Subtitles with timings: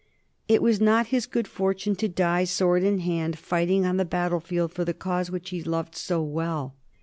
[0.47, 4.39] It was not his good fortune to die sword in hand fighting on the battle
[4.39, 6.73] field for the cause which he loved so well.